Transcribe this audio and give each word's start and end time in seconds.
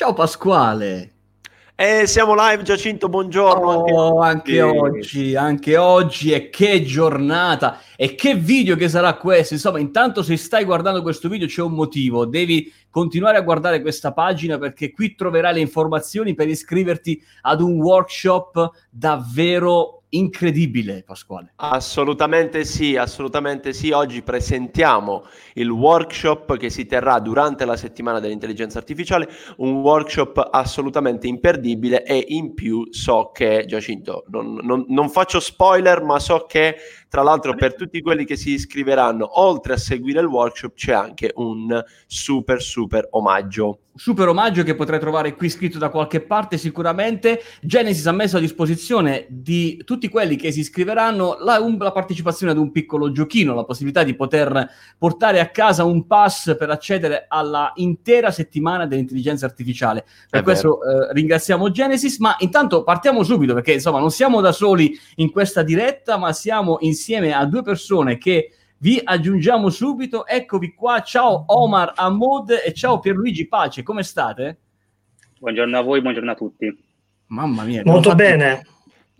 Ciao 0.00 0.14
Pasquale. 0.14 1.12
E 1.74 2.06
siamo 2.06 2.34
live, 2.34 2.62
Giacinto, 2.62 3.10
buongiorno. 3.10 3.66
Oh, 3.66 4.22
anche, 4.22 4.58
anche 4.58 4.62
oggi, 4.62 5.36
anche 5.36 5.76
oggi, 5.76 6.32
e 6.32 6.48
che 6.48 6.82
giornata, 6.84 7.80
e 7.96 8.14
che 8.14 8.34
video 8.34 8.76
che 8.76 8.88
sarà 8.88 9.12
questo. 9.18 9.52
Insomma, 9.52 9.78
intanto 9.78 10.22
se 10.22 10.38
stai 10.38 10.64
guardando 10.64 11.02
questo 11.02 11.28
video 11.28 11.46
c'è 11.46 11.60
un 11.60 11.72
motivo, 11.72 12.24
devi 12.24 12.72
continuare 12.88 13.36
a 13.36 13.42
guardare 13.42 13.82
questa 13.82 14.14
pagina 14.14 14.56
perché 14.56 14.90
qui 14.90 15.14
troverai 15.14 15.52
le 15.52 15.60
informazioni 15.60 16.32
per 16.32 16.48
iscriverti 16.48 17.22
ad 17.42 17.60
un 17.60 17.78
workshop 17.78 18.70
davvero 18.88 19.99
incredibile, 20.10 21.02
Pasquale. 21.04 21.52
Assolutamente 21.56 22.64
sì, 22.64 22.96
assolutamente 22.96 23.72
sì. 23.72 23.90
Oggi 23.90 24.22
presentiamo 24.22 25.24
il 25.54 25.70
workshop 25.70 26.56
che 26.56 26.70
si 26.70 26.86
terrà 26.86 27.18
durante 27.18 27.64
la 27.64 27.76
settimana 27.76 28.20
dell'intelligenza 28.20 28.78
artificiale, 28.78 29.28
un 29.58 29.80
workshop 29.80 30.48
assolutamente 30.50 31.26
imperdibile 31.26 32.04
e 32.04 32.24
in 32.28 32.54
più 32.54 32.86
so 32.90 33.30
che, 33.32 33.64
Giacinto, 33.66 34.24
non, 34.28 34.58
non, 34.62 34.84
non 34.88 35.08
faccio 35.10 35.40
spoiler, 35.40 36.02
ma 36.02 36.18
so 36.18 36.46
che 36.46 36.76
tra 37.08 37.22
l'altro 37.22 37.54
per 37.54 37.74
tutti 37.74 38.00
quelli 38.00 38.24
che 38.24 38.36
si 38.36 38.52
iscriveranno, 38.52 39.40
oltre 39.40 39.74
a 39.74 39.76
seguire 39.76 40.20
il 40.20 40.26
workshop, 40.26 40.74
c'è 40.74 40.92
anche 40.92 41.32
un 41.34 41.82
super 42.06 42.62
super 42.62 43.06
omaggio 43.10 43.80
super 44.00 44.28
omaggio 44.28 44.62
che 44.62 44.74
potrai 44.74 44.98
trovare 44.98 45.34
qui 45.34 45.50
scritto 45.50 45.76
da 45.76 45.90
qualche 45.90 46.20
parte 46.20 46.56
sicuramente. 46.56 47.42
Genesis 47.60 48.06
ha 48.06 48.12
messo 48.12 48.38
a 48.38 48.40
disposizione 48.40 49.26
di 49.28 49.82
tutti 49.84 49.99
quelli 50.08 50.36
che 50.36 50.52
si 50.52 50.60
iscriveranno 50.60 51.36
la, 51.40 51.60
un, 51.60 51.76
la, 51.78 51.92
partecipazione 51.92 52.52
ad 52.52 52.58
un 52.58 52.70
piccolo 52.70 53.12
giochino, 53.12 53.54
la 53.54 53.64
possibilità 53.64 54.02
di 54.02 54.14
poter 54.14 54.68
portare 54.96 55.40
a 55.40 55.48
casa 55.48 55.84
un 55.84 56.06
pass 56.06 56.56
per 56.56 56.70
accedere 56.70 57.26
alla 57.28 57.72
intera 57.76 58.30
settimana 58.30 58.86
dell'intelligenza 58.86 59.46
artificiale. 59.46 60.04
Per 60.28 60.40
È 60.40 60.42
questo 60.42 60.80
eh, 60.82 61.12
ringraziamo 61.12 61.70
Genesis, 61.70 62.18
ma 62.18 62.36
intanto 62.38 62.82
partiamo 62.82 63.22
subito 63.22 63.54
perché 63.54 63.72
insomma 63.72 63.98
non 63.98 64.10
siamo 64.10 64.40
da 64.40 64.52
soli 64.52 64.98
in 65.16 65.30
questa 65.30 65.62
diretta, 65.62 66.16
ma 66.16 66.32
siamo 66.32 66.78
insieme 66.80 67.32
a 67.32 67.44
due 67.46 67.62
persone 67.62 68.18
che 68.18 68.52
vi 68.78 69.00
aggiungiamo 69.02 69.68
subito, 69.68 70.26
eccovi 70.26 70.72
qua, 70.72 71.02
ciao 71.02 71.44
Omar 71.48 71.92
Ahmoud 71.96 72.62
e 72.64 72.72
ciao 72.72 72.98
Pierluigi 72.98 73.46
Pace, 73.46 73.82
come 73.82 74.02
state? 74.02 74.58
Buongiorno 75.38 75.78
a 75.78 75.82
voi, 75.82 76.00
buongiorno 76.00 76.30
a 76.30 76.34
tutti. 76.34 76.88
Mamma 77.26 77.62
mia. 77.64 77.82
Molto 77.84 78.14
bene. 78.14 78.62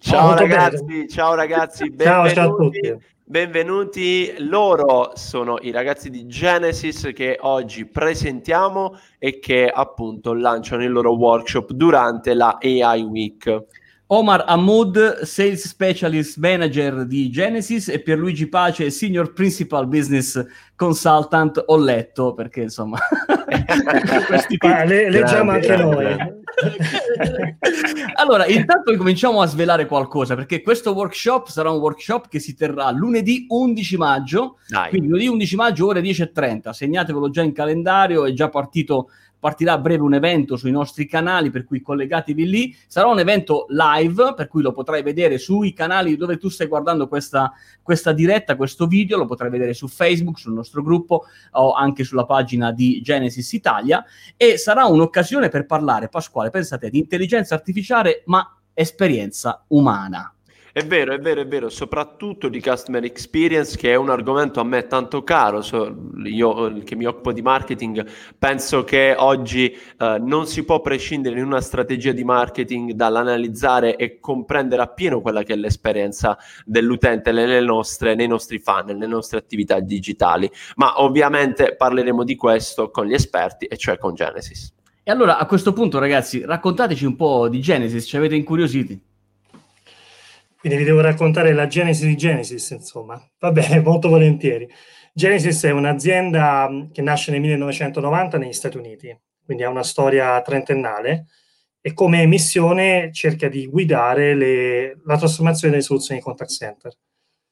Ciao 0.00 0.34
ragazzi, 0.34 0.82
bene. 0.82 1.08
ciao 1.08 1.34
ragazzi, 1.34 1.90
benvenuti. 1.90 2.34
Ciao, 2.34 2.44
ciao 2.46 2.52
a 2.52 2.56
tutti. 2.56 2.96
Benvenuti, 3.22 4.34
loro 4.38 5.12
sono 5.14 5.58
i 5.60 5.70
ragazzi 5.70 6.08
di 6.08 6.26
Genesis 6.26 7.10
che 7.14 7.36
oggi 7.38 7.84
presentiamo 7.84 8.98
e 9.18 9.38
che 9.38 9.68
appunto 9.68 10.32
lanciano 10.32 10.84
il 10.84 10.90
loro 10.90 11.12
workshop 11.12 11.72
durante 11.72 12.32
la 12.32 12.56
AI 12.60 13.02
Week. 13.02 13.64
Omar 14.12 14.42
Hamoud, 14.48 15.22
Sales 15.22 15.68
Specialist 15.68 16.36
Manager 16.38 17.06
di 17.06 17.30
Genesis 17.30 17.86
e 17.88 18.00
Pierluigi 18.00 18.48
Pace, 18.48 18.90
Senior 18.90 19.32
Principal 19.32 19.86
Business 19.86 20.44
Consultant, 20.74 21.62
ho 21.66 21.76
letto 21.76 22.34
perché 22.34 22.62
insomma... 22.62 22.98
ah, 24.58 24.84
le, 24.84 25.10
leggiamo 25.10 25.52
anche 25.52 25.76
noi. 25.76 26.06
allora, 28.14 28.46
intanto 28.46 28.96
cominciamo 28.96 29.42
a 29.42 29.46
svelare 29.46 29.86
qualcosa 29.86 30.34
perché 30.34 30.60
questo 30.60 30.92
workshop 30.92 31.46
sarà 31.46 31.70
un 31.70 31.78
workshop 31.78 32.26
che 32.26 32.40
si 32.40 32.56
terrà 32.56 32.90
lunedì 32.90 33.46
11 33.48 33.96
maggio, 33.96 34.56
Dai. 34.66 34.88
quindi 34.88 35.06
lunedì 35.06 35.28
11 35.28 35.54
maggio 35.54 35.86
ore 35.86 36.00
10.30, 36.00 36.70
segnatevelo 36.70 37.30
già 37.30 37.42
in 37.42 37.52
calendario, 37.52 38.26
è 38.26 38.32
già 38.32 38.48
partito 38.48 39.10
partirà 39.40 39.72
a 39.72 39.78
breve 39.78 40.02
un 40.02 40.14
evento 40.14 40.56
sui 40.56 40.70
nostri 40.70 41.06
canali, 41.06 41.50
per 41.50 41.64
cui 41.64 41.80
collegatevi 41.80 42.48
lì. 42.48 42.76
Sarà 42.86 43.08
un 43.08 43.18
evento 43.18 43.66
live, 43.70 44.34
per 44.36 44.46
cui 44.46 44.62
lo 44.62 44.72
potrai 44.72 45.02
vedere 45.02 45.38
sui 45.38 45.72
canali 45.72 46.16
dove 46.16 46.36
tu 46.36 46.48
stai 46.48 46.68
guardando 46.68 47.08
questa, 47.08 47.52
questa 47.82 48.12
diretta, 48.12 48.54
questo 48.54 48.86
video, 48.86 49.16
lo 49.16 49.24
potrai 49.24 49.50
vedere 49.50 49.74
su 49.74 49.88
Facebook, 49.88 50.38
sul 50.38 50.52
nostro 50.52 50.82
gruppo 50.82 51.24
o 51.52 51.72
anche 51.72 52.04
sulla 52.04 52.26
pagina 52.26 52.70
di 52.70 53.00
Genesis 53.02 53.52
Italia 53.54 54.04
e 54.36 54.58
sarà 54.58 54.84
un'occasione 54.84 55.48
per 55.48 55.66
parlare, 55.66 56.08
Pasquale, 56.08 56.50
pensate, 56.50 56.90
di 56.90 56.98
intelligenza 56.98 57.54
artificiale, 57.54 58.22
ma 58.26 58.56
esperienza 58.74 59.64
umana. 59.68 60.32
È 60.72 60.86
vero, 60.86 61.12
è 61.12 61.18
vero, 61.18 61.40
è 61.40 61.48
vero, 61.48 61.68
soprattutto 61.68 62.48
di 62.48 62.60
customer 62.60 63.02
experience, 63.02 63.76
che 63.76 63.90
è 63.90 63.96
un 63.96 64.08
argomento 64.08 64.60
a 64.60 64.64
me 64.64 64.86
tanto 64.86 65.24
caro. 65.24 65.62
So, 65.62 66.12
io 66.22 66.80
che 66.84 66.94
mi 66.94 67.06
occupo 67.06 67.32
di 67.32 67.42
marketing, 67.42 68.06
penso 68.38 68.84
che 68.84 69.16
oggi 69.18 69.76
eh, 69.98 70.18
non 70.20 70.46
si 70.46 70.64
può 70.64 70.80
prescindere 70.80 71.40
in 71.40 71.44
una 71.44 71.60
strategia 71.60 72.12
di 72.12 72.22
marketing 72.22 72.92
dall'analizzare 72.92 73.96
e 73.96 74.20
comprendere 74.20 74.82
appieno 74.82 75.20
quella 75.20 75.42
che 75.42 75.54
è 75.54 75.56
l'esperienza 75.56 76.38
dell'utente 76.64 77.32
nostre, 77.62 78.14
nei 78.14 78.28
nostri 78.28 78.60
funnel, 78.60 78.96
nelle 78.96 79.06
nostre 79.08 79.38
attività 79.38 79.80
digitali. 79.80 80.48
Ma 80.76 81.02
ovviamente 81.02 81.74
parleremo 81.74 82.22
di 82.22 82.36
questo 82.36 82.90
con 82.90 83.06
gli 83.06 83.14
esperti, 83.14 83.64
e 83.64 83.76
cioè 83.76 83.98
con 83.98 84.14
Genesis. 84.14 84.72
E 85.02 85.10
allora 85.10 85.36
a 85.38 85.46
questo 85.46 85.72
punto, 85.72 85.98
ragazzi, 85.98 86.44
raccontateci 86.44 87.04
un 87.04 87.16
po' 87.16 87.48
di 87.48 87.60
Genesis, 87.60 88.04
ci 88.06 88.16
avete 88.16 88.36
incuriositi? 88.36 89.08
Quindi 90.60 90.76
vi 90.76 90.84
devo 90.84 91.00
raccontare 91.00 91.54
la 91.54 91.66
genesi 91.66 92.06
di 92.06 92.16
Genesis, 92.16 92.70
insomma. 92.70 93.18
Va 93.38 93.50
bene, 93.50 93.80
molto 93.82 94.08
volentieri. 94.10 94.68
Genesis 95.14 95.64
è 95.64 95.70
un'azienda 95.70 96.68
mm, 96.68 96.90
che 96.92 97.00
nasce 97.00 97.30
nel 97.30 97.40
1990 97.40 98.36
negli 98.36 98.52
Stati 98.52 98.76
Uniti, 98.76 99.18
quindi 99.42 99.64
ha 99.64 99.70
una 99.70 99.82
storia 99.82 100.40
trentennale 100.42 101.26
e 101.80 101.94
come 101.94 102.26
missione 102.26 103.10
cerca 103.10 103.48
di 103.48 103.66
guidare 103.66 104.34
le, 104.34 105.00
la 105.06 105.16
trasformazione 105.16 105.72
delle 105.72 105.84
soluzioni 105.84 106.20
di 106.20 106.26
contact 106.26 106.50
center. 106.50 106.92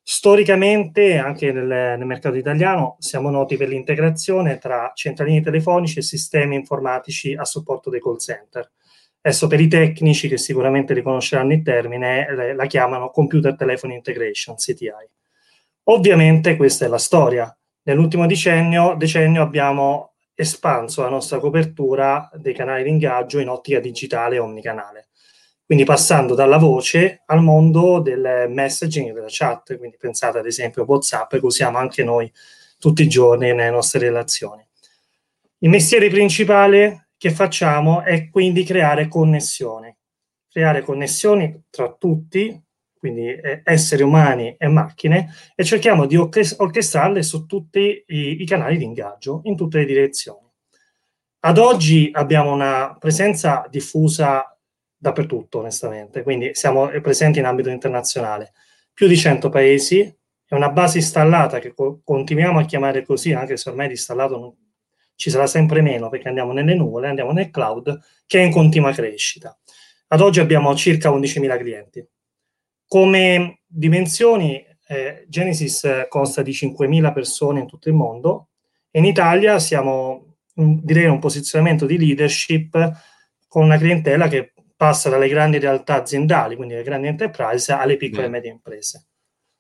Storicamente, 0.03 1.17
anche 1.17 1.51
nel, 1.51 1.67
nel, 1.67 2.07
mercato 2.07 2.37
italiano, 2.37 2.97
siamo 2.99 3.31
noti 3.31 3.57
per 3.57 3.69
l'integrazione 3.69 4.59
tra 4.59 4.93
centralini 4.95 5.43
telefonici 5.43 5.99
e 5.99 6.03
sistemi 6.03 6.57
informatici 6.57 7.35
a 7.35 7.45
supporto 7.45 7.89
dei 7.89 8.01
call 8.01 8.19
center. 8.19 8.71
Adesso 9.21 9.47
per 9.47 9.61
i 9.61 9.69
tecnici 9.69 10.29
che 10.29 10.39
sicuramente 10.39 10.95
riconosceranno 10.95 11.53
il 11.53 11.63
termine, 11.63 12.55
la 12.55 12.67
chiamano 12.67 13.11
Computer 13.11 13.57
Telephone 13.57 13.95
Integration, 13.95 14.55
CTI. 14.57 15.09
Ovviamente 15.85 16.57
questa 16.57 16.85
è 16.85 16.89
la 16.89 16.99
storia. 16.99 17.55
Nell'ultimo 17.83 18.27
decennio, 18.27 18.95
decennio 18.97 19.43
abbiamo 19.43 20.13
espanso 20.35 21.03
la 21.03 21.09
nostra 21.09 21.39
copertura 21.39 22.31
dei 22.35 22.55
canali 22.55 22.85
di 22.85 22.91
ingaggio 22.91 23.41
in 23.41 23.49
ottica 23.49 23.81
digitale 23.81 24.39
omnicanale. 24.39 25.09
Quindi 25.65 25.85
passando 25.85 26.35
dalla 26.35 26.59
voce 26.59 27.23
al 27.27 27.43
mondo 27.43 28.01
del 28.01 28.47
messaging 28.49 29.13
della 29.13 29.27
chat. 29.29 29.77
Quindi 29.77 29.97
pensate 29.99 30.39
ad 30.39 30.47
esempio 30.47 30.83
a 30.83 30.87
WhatsApp 30.87 31.33
che 31.33 31.45
usiamo 31.45 31.77
anche 31.77 32.05
noi 32.05 32.33
tutti 32.79 33.03
i 33.03 33.09
giorni 33.09 33.53
nelle 33.53 33.71
nostre 33.71 34.01
relazioni. 34.01 34.65
Il 35.59 35.69
mestiere 35.69 36.09
principale 36.09 37.08
che 37.19 37.31
facciamo 37.31 38.03
è 38.03 38.31
quindi 38.31 38.63
creare 38.63 39.09
connessioni, 39.09 39.95
creare 40.49 40.83
connessioni 40.83 41.65
tra 41.69 41.93
tutti, 41.93 42.63
quindi 42.97 43.27
eh, 43.27 43.61
esseri 43.65 44.03
umani 44.03 44.55
e 44.57 44.69
macchine, 44.69 45.29
e 45.55 45.65
cerchiamo 45.65 46.07
di 46.07 46.17
orchestrarle 46.17 47.23
su 47.23 47.45
tutti 47.45 48.05
i, 48.07 48.41
i 48.41 48.47
canali 48.47 48.79
di 48.79 48.85
ingaggio, 48.85 49.41
in 49.45 49.57
tutte 49.57 49.79
le 49.79 49.85
direzioni. 49.85 50.47
Ad 51.41 51.59
oggi 51.59 52.09
abbiamo 52.13 52.53
una 52.53 52.97
presenza 52.99 53.67
diffusa 53.69 54.57
dappertutto, 54.97 55.59
onestamente, 55.59 56.23
quindi 56.23 56.51
siamo 56.55 56.89
presenti 57.01 57.41
in 57.41 57.47
ambito 57.47 57.69
internazionale, 57.69 58.53
più 58.93 59.07
di 59.07 59.17
100 59.17 59.49
paesi, 59.49 60.01
è 60.45 60.55
una 60.55 60.71
base 60.71 60.99
installata 60.99 61.59
che 61.59 61.75
co- 61.75 62.01
continuiamo 62.03 62.61
a 62.61 62.65
chiamare 62.65 63.05
così, 63.05 63.33
anche 63.33 63.57
se 63.57 63.69
ormai 63.69 63.87
di 63.87 63.93
installato 63.93 64.39
non, 64.39 64.55
ci 65.19 65.31
sarà 65.31 65.49
sempre 65.49 65.81
meno 65.81 66.09
perché 66.09 66.29
andiamo 66.29 66.53
nelle 66.53 66.75
nuvole, 66.75 67.09
andiamo 67.09 67.33
nel 67.33 67.51
cloud, 67.51 67.99
che 68.25 68.39
è 68.39 68.45
in 68.45 68.53
continua 68.53 68.93
crescita. 68.93 69.59
Ad 70.07 70.21
oggi 70.21 70.39
abbiamo 70.39 70.73
circa 70.77 71.11
11.000 71.11 71.59
clienti. 71.59 72.09
Come 72.87 73.63
dimensioni, 73.67 74.65
eh, 74.87 75.25
Genesis 75.27 76.07
consta 76.09 76.43
di 76.43 76.53
5.000 76.53 77.13
persone 77.13 77.59
in 77.59 77.67
tutto 77.67 77.89
il 77.89 77.97
mondo 77.97 78.51
e 78.93 79.01
in 79.01 79.07
Italia 79.07 79.59
siamo, 79.59 80.37
direi, 80.55 81.07
in 81.07 81.11
un 81.11 81.19
posizionamento 81.19 81.85
di 81.85 81.99
leadership 81.99 82.93
con 83.49 83.65
una 83.65 83.77
clientela 83.77 84.29
che 84.29 84.53
passa 84.77 85.09
dalle 85.11 85.27
grandi 85.27 85.59
realtà 85.59 85.97
aziendali, 85.97 86.55
quindi 86.55 86.75
le 86.75 86.85
grandi 86.85 87.09
enterprise, 87.09 87.73
alle 87.73 87.97
piccole 87.97 88.27
e 88.27 88.31
medie 88.31 88.53
imprese. 88.53 89.07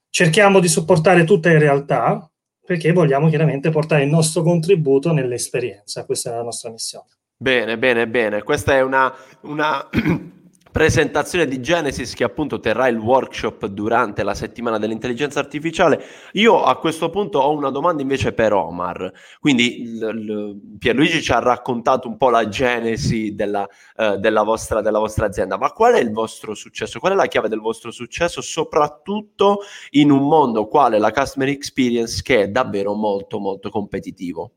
Cerchiamo 0.08 0.60
di 0.60 0.68
supportare 0.68 1.24
tutte 1.24 1.48
le 1.48 1.58
realtà, 1.58 2.30
perché 2.68 2.92
vogliamo 2.92 3.30
chiaramente 3.30 3.70
portare 3.70 4.02
il 4.02 4.10
nostro 4.10 4.42
contributo 4.42 5.10
nell'esperienza. 5.10 6.04
Questa 6.04 6.32
è 6.32 6.34
la 6.34 6.42
nostra 6.42 6.68
missione. 6.68 7.06
Bene, 7.34 7.78
bene, 7.78 8.06
bene. 8.06 8.42
Questa 8.42 8.74
è 8.74 8.82
una, 8.82 9.10
una 9.44 9.88
presentazione 10.70 11.46
di 11.46 11.60
Genesis 11.60 12.14
che 12.14 12.24
appunto 12.24 12.60
terrà 12.60 12.88
il 12.88 12.98
workshop 12.98 13.66
durante 13.66 14.22
la 14.22 14.34
settimana 14.34 14.78
dell'intelligenza 14.78 15.40
artificiale. 15.40 16.02
Io 16.32 16.62
a 16.62 16.78
questo 16.78 17.10
punto 17.10 17.38
ho 17.38 17.52
una 17.56 17.70
domanda 17.70 18.02
invece 18.02 18.32
per 18.32 18.52
Omar. 18.52 19.12
Quindi 19.40 19.98
l- 19.98 20.06
l- 20.06 20.60
Pierluigi 20.78 21.22
ci 21.22 21.32
ha 21.32 21.38
raccontato 21.38 22.08
un 22.08 22.16
po' 22.16 22.30
la 22.30 22.48
genesi 22.48 23.34
della, 23.34 23.66
uh, 23.96 24.16
della, 24.16 24.42
vostra, 24.42 24.80
della 24.80 24.98
vostra 24.98 25.26
azienda, 25.26 25.56
ma 25.56 25.72
qual 25.72 25.94
è 25.94 26.00
il 26.00 26.12
vostro 26.12 26.54
successo? 26.54 26.98
Qual 26.98 27.12
è 27.12 27.16
la 27.16 27.26
chiave 27.26 27.48
del 27.48 27.60
vostro 27.60 27.90
successo, 27.90 28.40
soprattutto 28.40 29.60
in 29.90 30.10
un 30.10 30.26
mondo 30.26 30.66
quale 30.66 30.98
la 30.98 31.10
customer 31.10 31.48
experience 31.48 32.22
che 32.22 32.42
è 32.42 32.48
davvero 32.48 32.94
molto 32.94 33.38
molto 33.38 33.70
competitivo? 33.70 34.52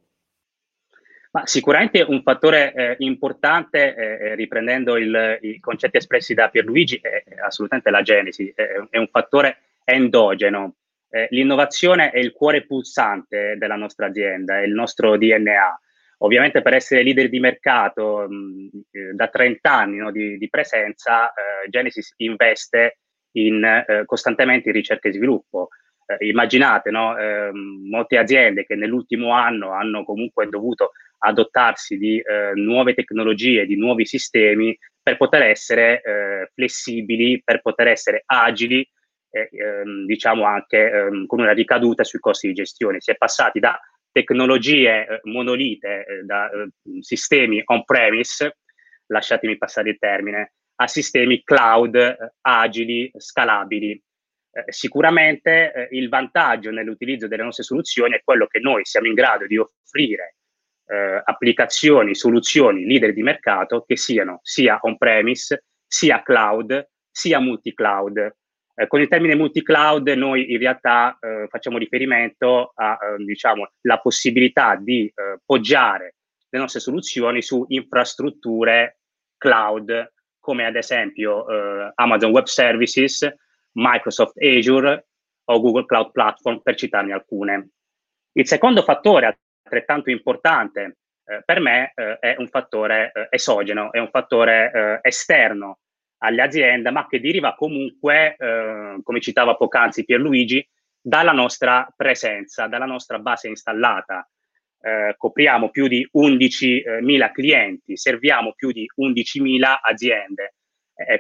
Ma 1.34 1.46
sicuramente 1.46 2.02
un 2.02 2.22
fattore 2.24 2.74
eh, 2.74 2.96
importante, 3.00 3.96
eh, 3.96 4.04
eh, 4.04 4.36
riprendendo 4.36 4.98
il, 4.98 5.38
i 5.42 5.62
concetti 5.62 5.96
espressi 5.96 6.34
da 6.34 6.50
Pierluigi, 6.50 7.00
è, 7.02 7.24
assolutamente 7.42 7.90
la 7.90 8.02
genesi, 8.02 8.52
è, 8.54 8.64
è 8.90 8.98
un 8.98 9.08
fattore 9.08 9.78
endogeno. 9.86 10.76
Eh, 11.10 11.28
l'innovazione 11.32 12.12
è 12.12 12.20
il 12.20 12.34
cuore 12.34 12.66
pulsante 12.66 13.56
della 13.58 13.78
nostra 13.78 14.08
azienda, 14.08 14.60
è 14.60 14.64
il 14.64 14.74
nostro 14.74 15.18
DNA. 15.18 15.80
Ovviamente 16.18 16.62
per 16.62 16.74
essere 16.74 17.02
leader 17.02 17.30
di 17.30 17.40
mercato 17.40 18.28
mh, 18.28 18.70
eh, 18.92 19.14
da 19.14 19.28
30 19.30 19.72
anni 19.72 19.98
no, 19.98 20.12
di, 20.12 20.38
di, 20.38 20.50
presenza, 20.50 21.30
eh, 21.30 21.70
Genesis 21.70 22.14
investe 22.18 22.98
in, 23.36 23.86
costantemente 24.06 24.68
in 24.68 24.76
ricerca 24.76 25.08
e 25.08 25.14
sviluppo. 25.14 25.70
Immaginate, 26.20 26.92
no, 26.92 27.18
ehm, 27.18 27.88
molte 27.90 28.18
aziende 28.18 28.66
che 28.66 28.76
nell'ultimo 28.76 29.32
anno 29.32 29.72
hanno 29.72 30.04
comunque 30.04 30.48
dovuto 30.48 30.92
adottarsi 31.20 31.98
di 31.98 32.20
eh, 32.20 32.52
nuove 32.56 32.94
tecnologie, 32.94 33.66
di 33.66 33.78
nuovi 33.78 34.06
sistemi 34.06 34.78
per 35.02 35.18
poter 35.18 35.44
essere 35.44 36.02
eh, 36.02 36.52
flessibili, 36.54 37.42
per 37.44 37.62
poter 37.62 37.88
essere 37.88 38.24
agili, 38.26 38.88
eh, 39.32 39.50
ehm, 39.52 40.06
diciamo 40.06 40.44
anche 40.44 40.92
ehm, 40.92 41.26
con 41.26 41.40
una 41.40 41.54
ricaduta 41.54 42.04
sui 42.04 42.20
costi 42.20 42.48
di 42.48 42.54
gestione. 42.54 43.02
Si 43.02 43.12
è 43.12 43.16
passati 43.16 43.60
da 43.60 43.80
tecnologie 44.12 45.08
eh, 45.08 45.20
monolite, 45.24 46.06
eh, 46.06 46.24
da 46.24 46.50
eh, 46.50 46.70
sistemi 47.00 47.62
on-premise, 47.66 48.58
lasciatemi 49.08 49.58
passare 49.58 49.92
il 49.92 49.98
termine, 49.98 50.54
a 50.76 50.88
sistemi 50.88 51.44
cloud 51.44 52.18
agili, 52.42 53.12
scalabili. 53.16 54.02
Sicuramente 54.68 55.88
il 55.92 56.10
vantaggio 56.10 56.72
nell'utilizzo 56.72 57.28
delle 57.28 57.44
nostre 57.44 57.64
soluzioni 57.64 58.16
è 58.16 58.22
quello 58.24 58.48
che 58.48 58.60
noi 58.60 58.84
siamo 58.84 59.08
in 59.08 59.14
grado 59.14 59.48
di 59.48 59.58
offrire 59.58 60.36
eh, 60.92 61.22
applicazioni, 61.24 62.14
soluzioni 62.14 62.86
leader 62.86 63.14
di 63.14 63.24
mercato 63.24 63.84
che 63.88 63.96
siano 63.96 64.40
sia 64.44 64.78
on-premise, 64.82 65.64
sia 65.88 66.22
cloud, 66.22 66.90
sia 67.10 67.40
multi-cloud. 67.40 68.36
Eh, 68.76 68.88
con 68.88 69.00
il 69.00 69.08
termine 69.08 69.36
multi-cloud 69.36 70.08
noi 70.10 70.52
in 70.52 70.58
realtà 70.60 71.18
eh, 71.20 71.48
facciamo 71.50 71.78
riferimento 71.78 72.74
a 72.76 72.98
eh, 73.02 73.24
diciamo, 73.24 73.70
possibilità 74.02 74.76
di 74.76 75.06
eh, 75.06 75.40
poggiare 75.46 76.16
le 76.50 76.60
nostre 76.60 76.82
soluzioni 76.82 77.42
su 77.42 77.64
infrastrutture 77.70 79.00
cloud 79.38 80.12
come 80.40 80.66
ad 80.66 80.76
esempio 80.76 81.48
eh, 81.48 81.92
Amazon 81.96 82.32
Web 82.32 82.46
Services, 82.46 83.32
Microsoft 83.74 84.42
Azure 84.42 85.08
o 85.46 85.60
Google 85.60 85.86
Cloud 85.86 86.12
Platform 86.12 86.60
per 86.60 86.76
citarne 86.76 87.14
alcune. 87.14 87.70
Il 88.34 88.48
secondo 88.48 88.82
fattore 88.84 89.40
altrettanto 89.64 90.10
importante 90.10 90.98
eh, 91.26 91.42
per 91.46 91.60
me 91.60 91.92
eh, 91.96 92.18
è 92.20 92.36
un 92.38 92.48
fattore 92.48 93.12
eh, 93.14 93.28
esogeno, 93.30 93.92
è 93.92 94.00
un 94.00 94.10
fattore 94.10 94.72
eh, 94.74 95.00
esterno 95.08 95.80
alle 96.24 96.42
aziende, 96.42 96.92
ma 96.92 97.08
che 97.08 97.20
deriva 97.20 97.56
comunque, 97.56 98.36
eh, 98.38 99.00
come 99.02 99.20
citava 99.22 99.56
poc'anzi 99.56 100.06
Pierluigi, 100.06 100.68
dalla 101.02 101.32
nostra 101.32 101.92
presenza, 101.96 102.68
dalla 102.68 102.86
nostra 102.86 103.20
base 103.20 103.48
installata. 103.48 104.28
Eh, 104.84 105.16
copriamo 105.18 105.70
più 105.70 105.88
di 105.88 106.08
11.000 106.12 107.32
clienti, 107.32 107.98
serviamo 107.98 108.54
più 108.54 108.72
di 108.72 108.86
11.000 108.96 109.80
aziende. 109.82 110.56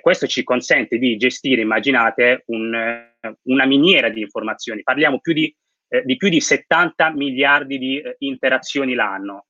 Questo 0.01 0.27
ci 0.27 0.43
consente 0.43 0.97
di 0.97 1.17
gestire, 1.17 1.61
immaginate, 1.61 2.43
un, 2.47 3.09
una 3.43 3.65
miniera 3.65 4.09
di 4.09 4.21
informazioni. 4.21 4.83
Parliamo 4.83 5.19
più 5.19 5.33
di 5.33 5.53
eh, 5.91 6.03
di 6.05 6.15
più 6.15 6.29
di 6.29 6.39
70 6.39 7.11
miliardi 7.11 7.77
di 7.77 7.99
eh, 7.99 8.15
interazioni 8.19 8.93
l'anno. 8.93 9.47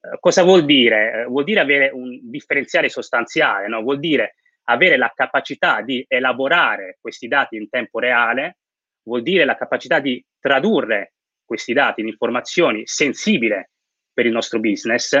Eh, 0.00 0.18
cosa 0.18 0.42
vuol 0.42 0.64
dire? 0.64 1.22
Eh, 1.22 1.24
vuol 1.26 1.44
dire 1.44 1.60
avere 1.60 1.90
un 1.90 2.18
differenziale 2.20 2.88
sostanziale, 2.88 3.68
no? 3.68 3.80
vuol 3.82 4.00
dire 4.00 4.34
avere 4.64 4.96
la 4.96 5.12
capacità 5.14 5.80
di 5.80 6.04
elaborare 6.08 6.98
questi 7.00 7.28
dati 7.28 7.56
in 7.56 7.68
tempo 7.68 8.00
reale, 8.00 8.58
vuol 9.04 9.22
dire 9.22 9.44
la 9.44 9.56
capacità 9.56 10.00
di 10.00 10.22
tradurre 10.40 11.14
questi 11.44 11.72
dati 11.72 12.00
in 12.00 12.08
informazioni 12.08 12.82
sensibili 12.84 13.64
per 14.12 14.26
il 14.26 14.32
nostro 14.32 14.58
business 14.58 15.16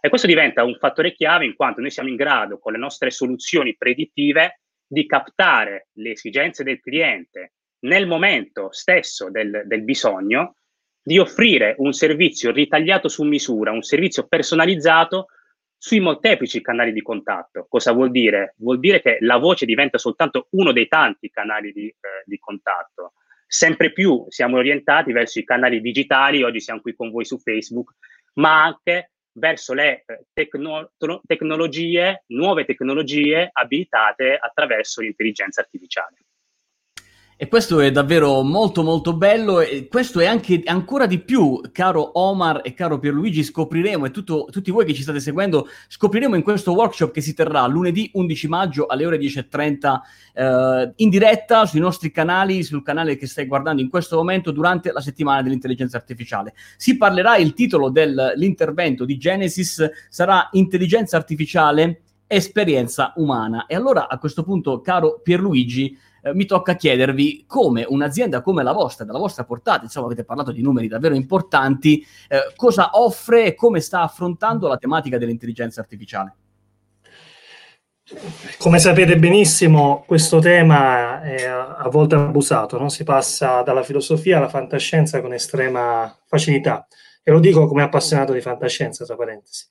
e 0.00 0.08
questo 0.08 0.26
diventa 0.26 0.64
un 0.64 0.76
fattore 0.78 1.12
chiave 1.12 1.44
in 1.44 1.54
quanto 1.54 1.80
noi 1.80 1.90
siamo 1.90 2.08
in 2.08 2.16
grado 2.16 2.58
con 2.58 2.72
le 2.72 2.78
nostre 2.78 3.10
soluzioni 3.10 3.76
predittive 3.76 4.60
di 4.86 5.06
captare 5.06 5.88
le 5.94 6.12
esigenze 6.12 6.62
del 6.62 6.80
cliente 6.80 7.52
nel 7.80 8.06
momento 8.06 8.70
stesso 8.70 9.30
del, 9.30 9.62
del 9.66 9.82
bisogno 9.82 10.56
di 11.02 11.18
offrire 11.18 11.74
un 11.78 11.92
servizio 11.92 12.50
ritagliato 12.50 13.08
su 13.08 13.22
misura, 13.24 13.70
un 13.70 13.82
servizio 13.82 14.26
personalizzato 14.26 15.26
sui 15.76 16.00
molteplici 16.00 16.60
canali 16.60 16.92
di 16.92 17.02
contatto. 17.02 17.66
Cosa 17.68 17.92
vuol 17.92 18.10
dire? 18.10 18.54
Vuol 18.58 18.80
dire 18.80 19.00
che 19.00 19.18
la 19.20 19.36
voce 19.36 19.66
diventa 19.66 19.98
soltanto 19.98 20.48
uno 20.50 20.72
dei 20.72 20.88
tanti 20.88 21.30
canali 21.30 21.72
di, 21.72 21.86
eh, 21.86 21.94
di 22.24 22.38
contatto. 22.38 23.12
Sempre 23.46 23.92
più 23.92 24.24
siamo 24.28 24.56
orientati 24.56 25.12
verso 25.12 25.38
i 25.38 25.44
canali 25.44 25.80
digitali, 25.80 26.42
oggi 26.42 26.60
siamo 26.60 26.80
qui 26.80 26.94
con 26.96 27.12
voi 27.12 27.24
su 27.24 27.38
Facebook, 27.38 27.94
ma 28.34 28.64
anche 28.64 29.12
verso 29.36 29.72
le 29.72 30.04
eh, 30.06 30.24
tecno- 30.32 30.90
tecnologie, 31.26 32.24
nuove 32.28 32.64
tecnologie 32.64 33.48
abilitate 33.52 34.36
attraverso 34.36 35.00
l'intelligenza 35.00 35.60
artificiale. 35.60 36.25
E 37.38 37.48
questo 37.48 37.80
è 37.80 37.90
davvero 37.92 38.40
molto 38.40 38.82
molto 38.82 39.12
bello 39.12 39.60
e 39.60 39.88
questo 39.88 40.20
è 40.20 40.26
anche 40.26 40.62
ancora 40.64 41.04
di 41.04 41.18
più, 41.18 41.60
caro 41.70 42.18
Omar 42.18 42.62
e 42.64 42.72
caro 42.72 42.98
Pierluigi, 42.98 43.44
scopriremo 43.44 44.06
e 44.06 44.10
tutto, 44.10 44.48
tutti 44.50 44.70
voi 44.70 44.86
che 44.86 44.94
ci 44.94 45.02
state 45.02 45.20
seguendo, 45.20 45.68
scopriremo 45.86 46.34
in 46.34 46.42
questo 46.42 46.72
workshop 46.72 47.12
che 47.12 47.20
si 47.20 47.34
terrà 47.34 47.66
lunedì 47.66 48.08
11 48.14 48.48
maggio 48.48 48.86
alle 48.86 49.04
ore 49.04 49.18
10.30 49.18 50.00
eh, 50.32 50.92
in 50.96 51.10
diretta 51.10 51.66
sui 51.66 51.78
nostri 51.78 52.10
canali, 52.10 52.62
sul 52.62 52.82
canale 52.82 53.18
che 53.18 53.26
stai 53.26 53.44
guardando 53.44 53.82
in 53.82 53.90
questo 53.90 54.16
momento 54.16 54.50
durante 54.50 54.90
la 54.90 55.02
settimana 55.02 55.42
dell'intelligenza 55.42 55.98
artificiale. 55.98 56.54
Si 56.78 56.96
parlerà, 56.96 57.36
il 57.36 57.52
titolo 57.52 57.90
dell'intervento 57.90 59.04
di 59.04 59.18
Genesis 59.18 59.86
sarà 60.08 60.48
Intelligenza 60.52 61.18
artificiale, 61.18 62.00
esperienza 62.26 63.12
umana. 63.16 63.66
E 63.66 63.74
allora 63.74 64.08
a 64.08 64.18
questo 64.18 64.42
punto, 64.42 64.80
caro 64.80 65.20
Pierluigi, 65.22 65.96
eh, 66.26 66.34
mi 66.34 66.44
tocca 66.44 66.74
chiedervi 66.74 67.44
come 67.46 67.84
un'azienda 67.88 68.42
come 68.42 68.64
la 68.64 68.72
vostra, 68.72 69.04
dalla 69.04 69.18
vostra 69.18 69.44
portata, 69.44 69.84
insomma 69.84 70.06
avete 70.06 70.24
parlato 70.24 70.50
di 70.50 70.60
numeri 70.60 70.88
davvero 70.88 71.14
importanti, 71.14 72.04
eh, 72.28 72.52
cosa 72.56 72.90
offre 72.94 73.44
e 73.44 73.54
come 73.54 73.78
sta 73.78 74.02
affrontando 74.02 74.66
la 74.66 74.76
tematica 74.76 75.18
dell'intelligenza 75.18 75.80
artificiale. 75.80 76.34
Come 78.58 78.78
sapete 78.78 79.16
benissimo, 79.18 80.04
questo 80.06 80.38
tema 80.38 81.22
è 81.22 81.44
a 81.44 81.88
volte 81.90 82.14
abusato, 82.14 82.78
no? 82.78 82.88
si 82.88 83.02
passa 83.02 83.62
dalla 83.62 83.82
filosofia 83.82 84.38
alla 84.38 84.48
fantascienza 84.48 85.20
con 85.20 85.32
estrema 85.32 86.16
facilità. 86.26 86.86
E 87.22 87.32
lo 87.32 87.40
dico 87.40 87.66
come 87.66 87.82
appassionato 87.82 88.32
di 88.32 88.40
fantascienza, 88.40 89.04
tra 89.04 89.16
parentesi. 89.16 89.66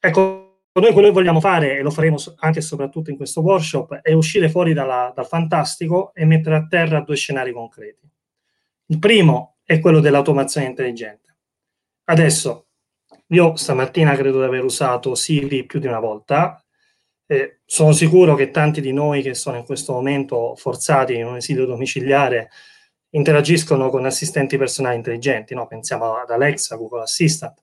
Ecco, 0.00 0.41
noi 0.80 0.92
quello 0.92 1.08
che 1.08 1.14
vogliamo 1.14 1.40
fare, 1.40 1.76
e 1.76 1.82
lo 1.82 1.90
faremo 1.90 2.16
anche 2.36 2.60
e 2.60 2.62
soprattutto 2.62 3.10
in 3.10 3.16
questo 3.16 3.42
workshop, 3.42 3.96
è 3.96 4.12
uscire 4.14 4.48
fuori 4.48 4.72
dalla, 4.72 5.12
dal 5.14 5.26
fantastico 5.26 6.12
e 6.14 6.24
mettere 6.24 6.56
a 6.56 6.66
terra 6.66 7.00
due 7.00 7.16
scenari 7.16 7.52
concreti. 7.52 8.08
Il 8.86 8.98
primo 8.98 9.56
è 9.64 9.80
quello 9.80 10.00
dell'automazione 10.00 10.66
intelligente. 10.66 11.36
Adesso, 12.04 12.68
io 13.28 13.54
stamattina 13.56 14.16
credo 14.16 14.38
di 14.38 14.44
aver 14.44 14.64
usato 14.64 15.14
Siri 15.14 15.66
più 15.66 15.78
di 15.78 15.86
una 15.86 16.00
volta. 16.00 16.62
Eh, 17.26 17.60
sono 17.66 17.92
sicuro 17.92 18.34
che 18.34 18.50
tanti 18.50 18.80
di 18.80 18.92
noi 18.92 19.22
che 19.22 19.34
sono 19.34 19.58
in 19.58 19.64
questo 19.64 19.92
momento 19.92 20.54
forzati 20.56 21.14
in 21.14 21.26
un 21.26 21.36
esilio 21.36 21.66
domiciliare 21.66 22.50
interagiscono 23.10 23.90
con 23.90 24.06
assistenti 24.06 24.56
personali 24.56 24.96
intelligenti, 24.96 25.54
no? 25.54 25.66
pensiamo 25.66 26.16
ad 26.16 26.30
Alexa, 26.30 26.76
Google 26.76 27.02
Assistant 27.02 27.62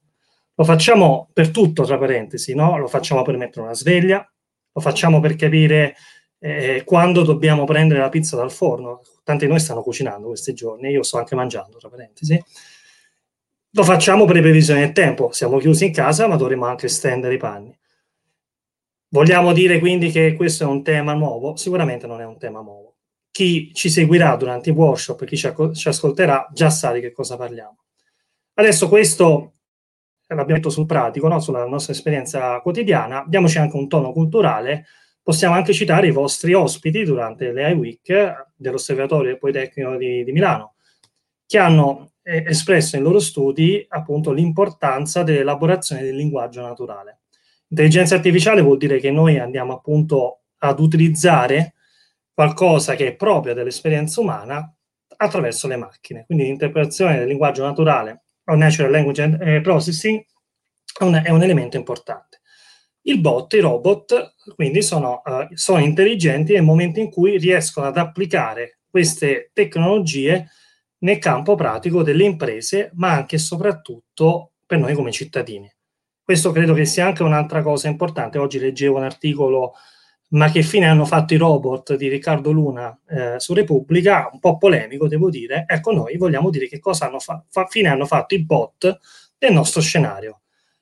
lo 0.59 0.65
facciamo 0.65 1.29
per 1.31 1.51
tutto, 1.51 1.85
tra 1.85 1.97
parentesi, 1.97 2.53
no? 2.53 2.77
Lo 2.77 2.87
facciamo 2.87 3.21
per 3.21 3.37
mettere 3.37 3.61
una 3.61 3.73
sveglia, 3.73 4.29
lo 4.73 4.81
facciamo 4.81 5.21
per 5.21 5.37
capire 5.37 5.95
eh, 6.37 6.83
quando 6.83 7.23
dobbiamo 7.23 7.63
prendere 7.63 8.01
la 8.01 8.09
pizza 8.09 8.35
dal 8.35 8.51
forno. 8.51 9.01
Tanti 9.23 9.45
di 9.45 9.51
noi 9.51 9.61
stanno 9.61 9.81
cucinando 9.81 10.27
questi 10.27 10.53
giorni, 10.53 10.89
io 10.89 11.01
sto 11.01 11.17
anche 11.17 11.33
mangiando, 11.33 11.77
tra 11.77 11.87
parentesi. 11.87 12.43
Lo 13.69 13.83
facciamo 13.83 14.25
per 14.25 14.35
le 14.35 14.41
previsioni 14.41 14.81
del 14.81 14.91
tempo. 14.91 15.31
Siamo 15.31 15.59
chiusi 15.59 15.85
in 15.85 15.93
casa, 15.93 16.27
ma 16.27 16.35
dovremo 16.35 16.65
anche 16.65 16.89
stendere 16.89 17.35
i 17.35 17.37
panni. 17.37 17.73
Vogliamo 19.11 19.53
dire 19.53 19.79
quindi 19.79 20.11
che 20.11 20.33
questo 20.33 20.65
è 20.65 20.67
un 20.67 20.83
tema 20.83 21.13
nuovo? 21.13 21.55
Sicuramente 21.55 22.05
non 22.05 22.19
è 22.19 22.25
un 22.25 22.37
tema 22.37 22.59
nuovo. 22.59 22.97
Chi 23.31 23.71
ci 23.73 23.89
seguirà 23.89 24.35
durante 24.35 24.71
i 24.71 24.73
workshop, 24.73 25.23
chi 25.23 25.37
ci, 25.37 25.49
ci 25.73 25.87
ascolterà, 25.87 26.49
già 26.51 26.69
sa 26.69 26.91
di 26.91 26.99
che 26.99 27.13
cosa 27.13 27.37
parliamo. 27.37 27.77
Adesso 28.55 28.89
questo 28.89 29.53
l'abbiamo 30.35 30.59
detto 30.59 30.69
sul 30.69 30.85
pratico, 30.85 31.27
no? 31.27 31.39
sulla 31.39 31.65
nostra 31.65 31.93
esperienza 31.93 32.59
quotidiana, 32.61 33.23
diamoci 33.27 33.57
anche 33.57 33.75
un 33.75 33.87
tono 33.87 34.11
culturale, 34.11 34.85
possiamo 35.21 35.55
anche 35.55 35.73
citare 35.73 36.07
i 36.07 36.11
vostri 36.11 36.53
ospiti 36.53 37.03
durante 37.03 37.51
le 37.51 37.71
iWeek 37.71 38.53
dell'Osservatorio 38.55 39.37
Politecnico 39.37 39.95
di, 39.95 40.23
di 40.23 40.31
Milano, 40.31 40.75
che 41.45 41.57
hanno 41.57 42.11
eh, 42.23 42.43
espresso 42.47 42.95
in 42.95 43.03
loro 43.03 43.19
studi 43.19 43.85
appunto 43.89 44.31
l'importanza 44.31 45.23
dell'elaborazione 45.23 46.03
del 46.03 46.15
linguaggio 46.15 46.61
naturale. 46.61 47.21
Intelligenza 47.69 48.15
artificiale 48.15 48.61
vuol 48.61 48.77
dire 48.77 48.99
che 48.99 49.11
noi 49.11 49.37
andiamo 49.39 49.73
appunto 49.73 50.41
ad 50.59 50.79
utilizzare 50.79 51.73
qualcosa 52.33 52.95
che 52.95 53.07
è 53.07 53.15
proprio 53.15 53.53
dell'esperienza 53.53 54.21
umana 54.21 54.73
attraverso 55.17 55.67
le 55.67 55.75
macchine. 55.75 56.25
Quindi 56.25 56.45
l'interpretazione 56.45 57.17
del 57.17 57.27
linguaggio 57.27 57.63
naturale 57.63 58.23
o 58.49 58.55
natural 58.55 58.91
language 58.91 59.37
eh, 59.41 59.61
processing 59.61 60.25
è 60.99 61.29
un, 61.29 61.41
elemento 61.43 61.77
importante. 61.77 62.41
Il 63.03 63.21
bot, 63.21 63.53
i 63.53 63.59
robot, 63.59 64.35
quindi 64.55 64.81
sono, 64.81 65.21
uh, 65.23 65.47
sono 65.53 65.79
intelligenti 65.79 66.53
nel 66.53 66.63
momento 66.63 66.99
in 66.99 67.09
cui 67.09 67.37
riescono 67.37 67.87
ad 67.87 67.97
applicare 67.97 68.79
queste 68.89 69.51
tecnologie 69.53 70.49
nel 70.99 71.19
campo 71.19 71.55
pratico 71.55 72.03
delle 72.03 72.25
imprese, 72.25 72.91
ma 72.95 73.11
anche 73.11 73.35
e 73.35 73.39
soprattutto 73.39 74.51
per 74.65 74.79
noi 74.79 74.93
come 74.93 75.11
cittadini. 75.11 75.71
Questo 76.21 76.51
credo 76.51 76.73
che 76.73 76.85
sia 76.85 77.05
anche 77.05 77.23
un'altra 77.23 77.61
cosa 77.61 77.87
importante. 77.87 78.37
Oggi 78.37 78.59
leggevo 78.59 78.97
un 78.97 79.03
articolo 79.03 79.73
ma 80.29 80.51
che 80.51 80.61
fine 80.61 80.87
hanno 80.87 81.05
fatto 81.05 81.33
i 81.33 81.37
robot 81.37 81.95
di 81.95 82.07
Riccardo 82.07 82.51
Luna 82.51 82.97
eh, 83.07 83.39
su 83.39 83.53
Repubblica, 83.53 84.29
un 84.31 84.39
po' 84.39 84.57
polemico 84.57 85.07
devo 85.07 85.29
dire, 85.29 85.65
ecco 85.67 85.91
noi 85.91 86.17
vogliamo 86.17 86.49
dire 86.49 86.67
che 86.67 86.79
cosa 86.79 87.07
hanno 87.07 87.19
fa- 87.19 87.43
fa- 87.49 87.65
fine 87.65 87.89
hanno 87.89 88.05
fatto 88.05 88.35
i 88.35 88.43
bot 88.43 88.99
nel 89.39 89.53
nostro 89.53 89.81
scenario. 89.81 90.41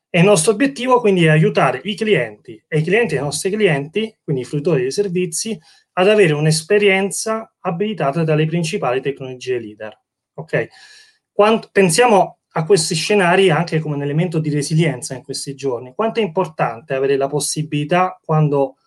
E 0.10 0.20
il 0.20 0.26
nostro 0.26 0.54
obiettivo 0.54 1.00
quindi 1.00 1.26
è 1.26 1.30
aiutare 1.30 1.82
i 1.84 1.96
clienti 1.96 2.62
e 2.68 2.80
i 2.80 2.84
clienti 2.84 3.16
dei 3.16 3.24
nostri 3.24 3.52
clienti, 3.52 4.18
quindi 4.24 4.42
i 4.42 4.46
fruitori 4.46 4.82
dei 4.82 4.92
servizi, 4.92 5.58
ad 5.94 6.08
avere 6.08 6.34
un'esperienza 6.34 7.54
abilitata 7.60 8.24
dalle 8.24 8.46
principali 8.46 9.02
tecnologie 9.02 9.60
leader. 9.60 10.00
Ok? 10.36 10.68
Quando, 11.32 11.70
pensiamo 11.72 12.40
a 12.58 12.66
questi 12.66 12.96
scenari 12.96 13.50
anche 13.50 13.80
come 13.80 13.96
un 13.96 14.02
elemento 14.02 14.40
di 14.40 14.50
resilienza 14.50 15.14
in 15.14 15.24
questi 15.24 15.54
giorni. 15.56 15.94
Quanto 15.94 16.20
è 16.20 16.24
importante 16.24 16.96
avere 16.96 17.16
la 17.16 17.28
possibilità 17.28 18.20
quando 18.24 18.78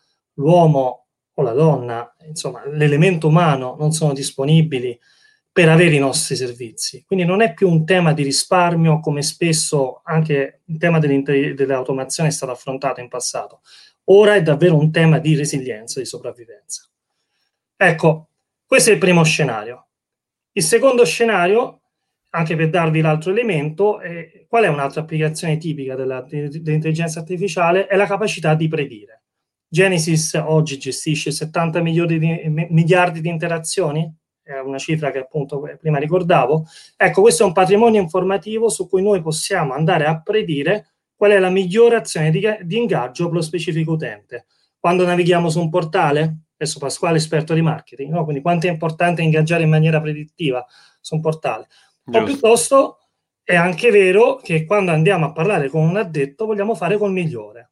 l'uomo 0.41 1.07
o 1.35 1.43
la 1.43 1.53
donna, 1.53 2.15
insomma, 2.27 2.67
l'elemento 2.67 3.29
umano 3.29 3.77
non 3.79 3.93
sono 3.93 4.13
disponibili 4.13 4.99
per 5.53 5.69
avere 5.69 5.95
i 5.95 5.99
nostri 5.99 6.37
servizi. 6.37 7.05
Quindi 7.07 7.25
non 7.25 7.43
è 7.43 7.53
più 7.53 7.69
un 7.69 7.85
tema 7.85 8.13
di 8.13 8.23
risparmio 8.23 9.01
come 9.01 9.23
spesso 9.23 10.01
anche 10.05 10.61
il 10.65 10.79
tema 10.79 10.99
dell'automazione 10.99 12.29
è 12.29 12.33
stato 12.33 12.53
affrontato 12.53 13.01
in 13.01 13.09
passato. 13.09 13.61
Ora 14.05 14.35
è 14.35 14.43
davvero 14.43 14.77
un 14.77 14.91
tema 14.91 15.19
di 15.19 15.37
resilienza, 15.37 16.01
di 16.01 16.07
sopravvivenza. 16.07 16.89
Ecco, 17.77 18.29
questo 18.67 18.91
è 18.91 18.93
il 18.95 18.99
primo 18.99 19.23
scenario. 19.25 19.87
Il 20.53 20.63
secondo 20.63 21.05
scenario, 21.05 21.81
anche 22.31 22.57
per 22.57 22.71
darvi 22.71 23.01
l'altro 23.01 23.31
elemento, 23.31 24.01
è, 24.01 24.47
qual 24.49 24.65
è 24.65 24.69
un'altra 24.69 25.01
applicazione 25.01 25.59
tipica 25.59 25.95
della, 25.95 26.23
dell'intelligenza 26.23 27.21
artificiale? 27.21 27.87
È 27.87 27.97
la 27.97 28.07
capacità 28.07 28.55
di 28.55 28.69
predire. 28.69 29.20
Genesis 29.73 30.35
oggi 30.35 30.79
gestisce 30.79 31.31
70 31.31 31.81
miliardi 31.81 32.19
di, 32.19 32.67
miliardi 32.71 33.21
di 33.21 33.29
interazioni, 33.29 34.13
è 34.43 34.59
una 34.59 34.79
cifra 34.79 35.13
che 35.13 35.19
appunto 35.19 35.63
prima 35.79 35.99
ricordavo. 35.99 36.67
Ecco, 36.97 37.21
questo 37.21 37.45
è 37.45 37.47
un 37.47 37.53
patrimonio 37.53 38.01
informativo 38.01 38.69
su 38.69 38.89
cui 38.89 39.01
noi 39.01 39.23
possiamo 39.23 39.73
andare 39.73 40.07
a 40.07 40.21
predire 40.21 40.95
qual 41.15 41.31
è 41.31 41.39
la 41.39 41.51
migliore 41.51 41.95
azione 41.95 42.33
di, 42.33 42.45
di 42.63 42.79
ingaggio 42.79 43.27
per 43.27 43.35
lo 43.35 43.43
specifico 43.43 43.93
utente. 43.93 44.47
Quando 44.77 45.05
navighiamo 45.05 45.49
su 45.49 45.61
un 45.61 45.71
portale, 45.71 46.39
adesso 46.57 46.81
Pasquale 46.81 47.19
esperto 47.19 47.55
di 47.55 47.63
marketing, 47.63 48.13
no? 48.13 48.25
quindi 48.25 48.43
quanto 48.43 48.67
è 48.67 48.71
importante 48.71 49.23
ingaggiare 49.23 49.63
in 49.63 49.69
maniera 49.69 50.01
predittiva 50.01 50.67
su 51.01 51.15
un 51.15 51.21
portale. 51.21 51.69
O 52.11 52.25
piuttosto 52.25 52.99
è 53.45 53.55
anche 53.55 53.93
vero 53.93 54.35
che 54.43 54.65
quando 54.65 54.91
andiamo 54.91 55.27
a 55.27 55.33
parlare 55.33 55.69
con 55.69 55.87
un 55.87 55.97
addetto 55.97 56.45
vogliamo 56.45 56.75
fare 56.75 56.97
col 56.97 57.13
migliore 57.13 57.70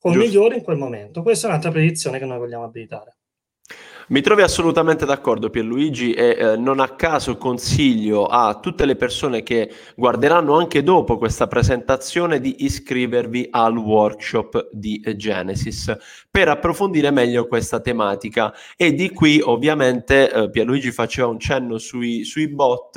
o 0.00 0.10
il 0.12 0.18
migliore 0.18 0.56
in 0.56 0.62
quel 0.62 0.76
momento. 0.78 1.22
Questa 1.22 1.46
è 1.46 1.50
un'altra 1.50 1.70
predizione 1.70 2.18
che 2.18 2.24
noi 2.24 2.38
vogliamo 2.38 2.64
abilitare. 2.64 3.15
Mi 4.08 4.20
trovi 4.20 4.42
assolutamente 4.42 5.04
d'accordo 5.04 5.50
Pierluigi 5.50 6.12
e 6.12 6.36
eh, 6.38 6.56
non 6.56 6.78
a 6.78 6.90
caso 6.90 7.36
consiglio 7.36 8.26
a 8.26 8.60
tutte 8.60 8.84
le 8.84 8.94
persone 8.94 9.42
che 9.42 9.68
guarderanno 9.96 10.56
anche 10.56 10.84
dopo 10.84 11.18
questa 11.18 11.48
presentazione 11.48 12.38
di 12.38 12.64
iscrivervi 12.64 13.48
al 13.50 13.76
workshop 13.76 14.68
di 14.70 15.02
Genesis 15.16 15.92
per 16.30 16.46
approfondire 16.46 17.10
meglio 17.10 17.48
questa 17.48 17.80
tematica. 17.80 18.54
E 18.76 18.94
di 18.94 19.10
qui 19.10 19.40
ovviamente 19.42 20.30
eh, 20.30 20.50
Pierluigi 20.50 20.92
faceva 20.92 21.26
un 21.26 21.40
cenno 21.40 21.76
sui, 21.78 22.22
sui 22.22 22.46
bot, 22.46 22.96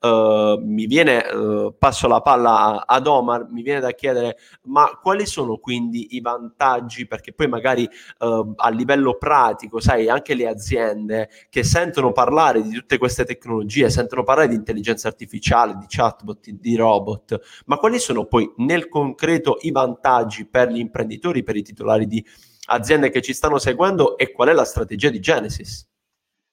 eh, 0.00 0.58
mi 0.62 0.86
viene, 0.86 1.22
eh, 1.22 1.74
passo 1.78 2.08
la 2.08 2.22
palla 2.22 2.86
ad 2.86 3.06
Omar, 3.06 3.46
mi 3.50 3.60
viene 3.60 3.80
da 3.80 3.90
chiedere 3.90 4.38
ma 4.68 4.98
quali 5.02 5.26
sono 5.26 5.58
quindi 5.58 6.16
i 6.16 6.22
vantaggi? 6.22 7.06
Perché 7.06 7.34
poi 7.34 7.46
magari 7.46 7.84
eh, 7.84 8.52
a 8.56 8.70
livello 8.70 9.18
pratico 9.18 9.80
sai 9.80 10.08
anche 10.08 10.32
le 10.32 10.44
aziende 10.46 11.28
che 11.48 11.62
sentono 11.64 12.12
parlare 12.12 12.62
di 12.62 12.70
tutte 12.70 12.98
queste 12.98 13.24
tecnologie, 13.24 13.90
sentono 13.90 14.22
parlare 14.22 14.48
di 14.48 14.54
intelligenza 14.54 15.08
artificiale, 15.08 15.76
di 15.78 15.86
chatbot, 15.88 16.48
di 16.48 16.76
robot, 16.76 17.62
ma 17.66 17.76
quali 17.76 17.98
sono 17.98 18.26
poi 18.26 18.50
nel 18.56 18.88
concreto 18.88 19.58
i 19.60 19.70
vantaggi 19.70 20.46
per 20.46 20.70
gli 20.70 20.78
imprenditori, 20.78 21.42
per 21.42 21.56
i 21.56 21.62
titolari 21.62 22.06
di 22.06 22.24
aziende 22.66 23.10
che 23.10 23.22
ci 23.22 23.32
stanno 23.32 23.58
seguendo 23.58 24.16
e 24.16 24.32
qual 24.32 24.48
è 24.48 24.52
la 24.52 24.64
strategia 24.64 25.10
di 25.10 25.20
Genesis? 25.20 25.88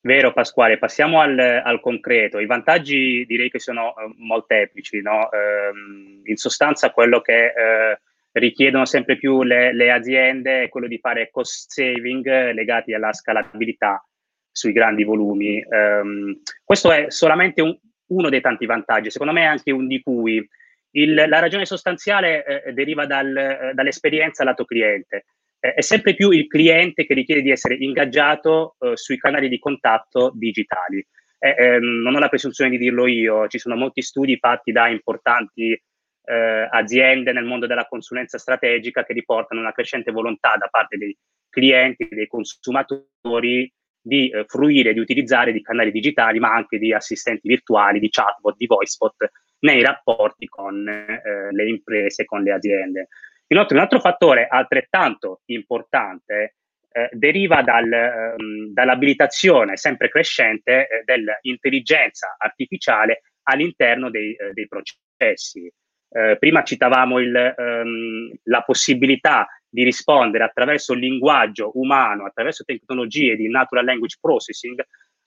Vero 0.05 0.33
Pasquale, 0.33 0.77
passiamo 0.77 1.21
al, 1.21 1.39
al, 1.39 1.79
concreto. 1.79 2.39
I 2.39 2.45
vantaggi 2.45 3.23
direi 3.25 3.49
che 3.49 3.59
sono 3.59 3.93
uh, 3.95 4.13
molteplici, 4.17 5.01
no? 5.01 5.29
uh, 5.31 6.27
in 6.29 6.35
sostanza 6.35 6.91
quello 6.91 7.21
che 7.21 7.53
uh, 7.55 7.97
richiedono 8.33 8.85
sempre 8.85 9.17
più 9.17 9.43
le, 9.43 9.73
le, 9.73 9.91
aziende 9.91 10.69
quello 10.69 10.87
di 10.87 10.97
fare 10.97 11.29
cost 11.31 11.71
saving 11.71 12.51
legati 12.51 12.93
alla 12.93 13.13
scalabilità 13.13 14.03
sui 14.51 14.71
grandi 14.71 15.03
volumi. 15.03 15.63
Um, 15.67 16.41
questo 16.63 16.91
è 16.91 17.05
solamente 17.09 17.61
un, 17.61 17.77
uno 18.07 18.29
dei 18.29 18.41
tanti 18.41 18.65
vantaggi, 18.65 19.09
secondo 19.09 19.33
me 19.33 19.45
anche 19.45 19.71
un 19.71 19.87
di 19.87 20.01
cui 20.01 20.45
il, 20.95 21.13
la 21.13 21.39
ragione 21.39 21.65
sostanziale 21.65 22.43
eh, 22.45 22.73
deriva 22.73 23.05
dal, 23.05 23.35
eh, 23.35 23.71
dall'esperienza 23.73 24.43
lato 24.43 24.65
cliente. 24.65 25.25
Eh, 25.59 25.75
è 25.75 25.81
sempre 25.81 26.13
più 26.13 26.29
il 26.29 26.47
cliente 26.47 27.05
che 27.05 27.13
richiede 27.13 27.41
di 27.41 27.51
essere 27.51 27.75
ingaggiato 27.75 28.75
eh, 28.79 28.95
sui 28.95 29.17
canali 29.17 29.49
di 29.49 29.59
contatto 29.59 30.31
digitali. 30.35 31.05
Ehm, 31.39 32.01
non 32.01 32.15
ho 32.15 32.19
la 32.19 32.29
presunzione 32.29 32.69
di 32.69 32.77
dirlo 32.77 33.05
io, 33.05 33.47
ci 33.47 33.59
sono 33.59 33.75
molti 33.75 34.01
studi 34.01 34.37
fatti 34.37 34.71
da 34.71 34.87
importanti 34.87 35.77
eh, 36.25 36.67
aziende 36.69 37.31
nel 37.33 37.45
mondo 37.45 37.67
della 37.67 37.85
consulenza 37.85 38.37
strategica 38.37 39.03
che 39.03 39.13
riportano 39.13 39.61
una 39.61 39.71
crescente 39.71 40.11
volontà 40.11 40.55
da 40.57 40.67
parte 40.67 40.97
dei 40.97 41.15
clienti, 41.49 42.07
dei 42.09 42.27
consumatori 42.27 43.71
di 44.01 44.29
eh, 44.29 44.45
fruire, 44.47 44.93
di 44.93 44.99
utilizzare 44.99 45.51
di 45.51 45.61
canali 45.61 45.91
digitali, 45.91 46.39
ma 46.39 46.53
anche 46.53 46.77
di 46.77 46.93
assistenti 46.93 47.47
virtuali, 47.47 47.99
di 47.99 48.09
chatbot, 48.09 48.55
di 48.57 48.65
voicebot 48.65 49.31
nei 49.59 49.81
rapporti 49.81 50.47
con 50.47 50.87
eh, 50.87 51.21
le 51.51 51.67
imprese, 51.67 52.25
con 52.25 52.43
le 52.43 52.51
aziende. 52.51 53.07
Inoltre, 53.47 53.75
un 53.75 53.81
altro 53.81 53.99
fattore 53.99 54.47
altrettanto 54.47 55.41
importante 55.45 56.55
eh, 56.91 57.09
deriva 57.11 57.61
dal, 57.61 57.91
ehm, 57.91 58.73
dall'abilitazione 58.73 59.77
sempre 59.77 60.09
crescente 60.09 60.87
eh, 60.87 61.03
dell'intelligenza 61.05 62.35
artificiale 62.37 63.21
all'interno 63.43 64.09
dei, 64.09 64.33
eh, 64.35 64.51
dei 64.53 64.67
processi. 64.67 65.71
Eh, 66.15 66.37
prima 66.37 66.61
citavamo 66.61 67.17
il, 67.17 67.35
ehm, 67.35 68.31
la 68.43 68.61
possibilità 68.61 69.47
di 69.67 69.83
rispondere 69.83 70.43
attraverso 70.43 70.93
il 70.93 70.99
linguaggio 70.99 71.71
umano, 71.73 72.25
attraverso 72.25 72.63
tecnologie 72.63 73.35
di 73.35 73.49
natural 73.49 73.85
language 73.85 74.17
processing 74.21 74.79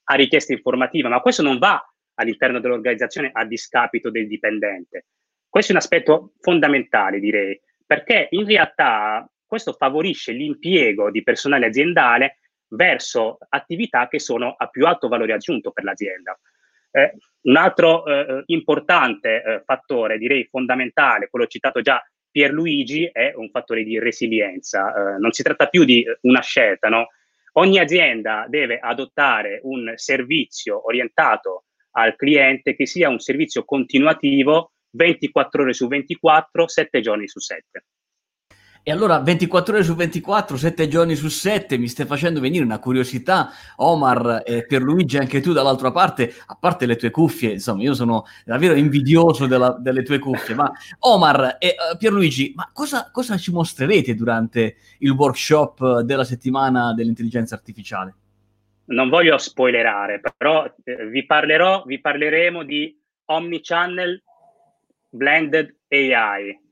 a 0.04 0.14
richieste 0.14 0.52
informative, 0.52 1.08
ma 1.08 1.20
questo 1.20 1.42
non 1.42 1.58
va 1.58 1.84
all'interno 2.14 2.60
dell'organizzazione 2.60 3.30
a 3.32 3.44
discapito 3.44 4.10
del 4.10 4.28
dipendente. 4.28 5.06
Questo 5.48 5.72
è 5.72 5.74
un 5.74 5.80
aspetto 5.80 6.34
fondamentale, 6.38 7.18
direi, 7.18 7.60
perché 7.84 8.28
in 8.30 8.46
realtà 8.46 9.28
questo 9.44 9.72
favorisce 9.72 10.30
l'impiego 10.30 11.10
di 11.10 11.24
personale 11.24 11.66
aziendale 11.66 12.38
verso 12.68 13.38
attività 13.48 14.06
che 14.06 14.20
sono 14.20 14.54
a 14.56 14.68
più 14.68 14.86
alto 14.86 15.08
valore 15.08 15.32
aggiunto 15.32 15.72
per 15.72 15.82
l'azienda. 15.82 16.38
Eh, 16.96 17.12
un 17.42 17.56
altro 17.56 18.06
eh, 18.06 18.42
importante 18.46 19.42
eh, 19.42 19.62
fattore, 19.66 20.16
direi 20.16 20.46
fondamentale, 20.46 21.28
quello 21.28 21.46
citato 21.46 21.82
già 21.82 22.02
Pierluigi 22.30 23.08
è 23.12 23.34
un 23.36 23.50
fattore 23.50 23.84
di 23.84 23.98
resilienza. 23.98 24.94
Eh, 24.94 25.18
non 25.18 25.30
si 25.32 25.42
tratta 25.42 25.66
più 25.66 25.84
di 25.84 26.02
una 26.22 26.40
scelta, 26.40 26.88
no? 26.88 27.08
Ogni 27.58 27.78
azienda 27.78 28.46
deve 28.48 28.78
adottare 28.78 29.60
un 29.64 29.92
servizio 29.96 30.86
orientato 30.86 31.64
al 31.92 32.16
cliente 32.16 32.74
che 32.74 32.86
sia 32.86 33.10
un 33.10 33.18
servizio 33.18 33.64
continuativo 33.64 34.72
24 34.90 35.62
ore 35.62 35.72
su 35.74 35.88
24, 35.88 36.66
7 36.66 37.00
giorni 37.00 37.28
su 37.28 37.40
7. 37.40 37.84
E 38.88 38.92
allora 38.92 39.18
24 39.18 39.74
ore 39.74 39.82
su 39.82 39.96
24, 39.96 40.56
7 40.56 40.86
giorni 40.86 41.16
su 41.16 41.26
7, 41.26 41.76
mi 41.76 41.88
stai 41.88 42.06
facendo 42.06 42.38
venire 42.38 42.62
una 42.62 42.78
curiosità, 42.78 43.50
Omar 43.78 44.44
e 44.46 44.64
Pierluigi, 44.64 45.18
anche 45.18 45.40
tu 45.40 45.52
dall'altra 45.52 45.90
parte, 45.90 46.32
a 46.46 46.54
parte 46.54 46.86
le 46.86 46.94
tue 46.94 47.10
cuffie, 47.10 47.54
insomma, 47.54 47.82
io 47.82 47.94
sono 47.94 48.26
davvero 48.44 48.74
invidioso 48.74 49.48
della, 49.48 49.76
delle 49.76 50.04
tue 50.04 50.20
cuffie, 50.20 50.54
ma 50.54 50.70
Omar 51.00 51.56
e 51.58 51.74
uh, 51.74 51.96
Pierluigi, 51.96 52.52
ma 52.54 52.70
cosa, 52.72 53.10
cosa 53.10 53.36
ci 53.36 53.50
mostrerete 53.50 54.14
durante 54.14 54.76
il 54.98 55.10
workshop 55.10 56.02
della 56.02 56.22
settimana 56.22 56.94
dell'intelligenza 56.94 57.56
artificiale? 57.56 58.14
Non 58.84 59.08
voglio 59.08 59.36
spoilerare, 59.36 60.20
però 60.36 60.64
eh, 60.84 61.06
vi 61.08 61.26
parlerò, 61.26 61.82
vi 61.84 62.00
parleremo 62.00 62.62
di 62.62 62.96
Omnichannel 63.24 64.22
Blended 65.08 65.74
AI, 65.88 66.65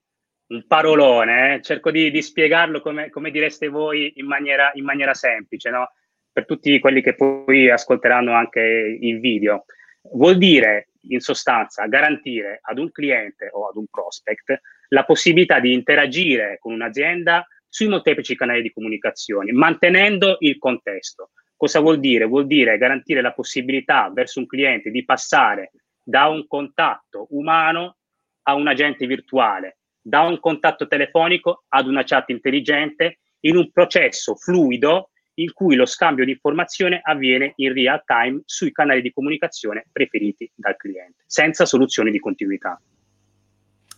un 0.54 0.66
parolone, 0.66 1.54
eh? 1.54 1.62
cerco 1.62 1.90
di, 1.90 2.11
di 2.11 2.23
spiegarlo 2.23 2.80
come, 2.80 3.11
come, 3.11 3.30
direste 3.30 3.68
voi 3.68 4.12
in 4.16 4.26
maniera, 4.26 4.70
in 4.75 4.84
maniera 4.84 5.14
semplice, 5.14 5.70
no? 5.70 5.92
per 6.32 6.46
tutti 6.46 6.78
quelli 6.78 7.02
che 7.02 7.14
poi 7.14 7.70
ascolteranno 7.70 8.32
anche 8.32 8.61
il 8.61 9.20
video. 9.20 9.64
Vuol 10.12 10.37
dire, 10.37 10.90
in 11.08 11.20
sostanza, 11.20 11.87
garantire 11.87 12.61
ad 12.62 12.78
un 12.78 12.90
cliente 12.90 13.49
o 13.52 13.68
ad 13.68 13.76
un 13.76 13.87
prospect 13.90 14.61
la 14.88 15.04
possibilità 15.04 15.61
di 15.61 15.73
interagire 15.73 16.58
con 16.61 16.73
un'azienda 16.73 17.46
sui 17.68 17.88
molteplici 17.88 18.37
canali 18.37 18.62
di 18.62 18.73
comunicazione, 18.73 19.52
mantenendo 19.52 20.37
il 20.40 20.58
contesto. 20.58 21.30
Cosa 21.56 21.80
vuol 21.80 21.99
dire? 21.99 22.25
Vuol 22.25 22.46
dire 22.46 22.78
garantire 22.78 23.20
la 23.20 23.32
possibilità 23.32 24.11
verso 24.12 24.38
un 24.38 24.46
cliente 24.46 24.90
di 24.90 25.04
passare 25.04 25.73
da 26.02 26.26
un 26.26 26.46
contatto 26.46 27.26
umano 27.30 27.96
a 28.42 28.54
un 28.54 28.68
agente 28.68 29.06
virtuale, 29.06 29.78
da 30.06 30.20
un 30.20 30.38
contatto 30.38 30.87
telefonico 30.87 31.64
ad 31.68 31.87
una 31.87 32.04
chat 32.04 32.28
intelligente 32.28 33.20
in 33.40 33.56
un 33.56 33.70
processo 33.73 34.34
fluido 34.34 35.08
in 35.34 35.52
cui 35.52 35.76
lo 35.76 35.87
scambio 35.87 36.26
di 36.26 36.32
informazione 36.32 37.00
avviene 37.02 37.54
in 37.56 37.73
real 37.73 38.02
time 38.04 38.42
sui 38.44 38.70
canali 38.70 39.00
di 39.00 39.12
comunicazione 39.12 39.87
preferiti 39.90 40.50
dal 40.54 40.76
cliente, 40.76 41.25
senza 41.26 41.64
soluzioni 41.64 42.11
di 42.11 42.20
continuità. 42.20 42.78